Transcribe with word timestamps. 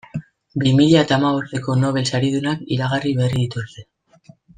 Bi 0.61 0.69
mila 0.77 1.03
eta 1.07 1.19
hamabosteko 1.19 1.75
Nobel 1.81 2.07
saridunak 2.13 2.63
iragarri 2.77 3.13
berri 3.21 3.37
dituzte. 3.43 3.85